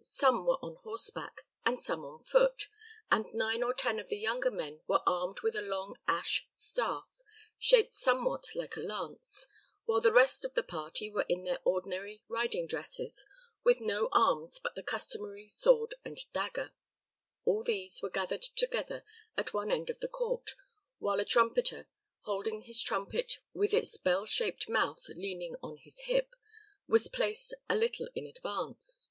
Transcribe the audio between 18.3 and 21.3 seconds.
together at one end of the court, while a